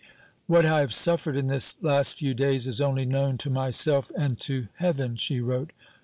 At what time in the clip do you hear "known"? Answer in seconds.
3.05-3.37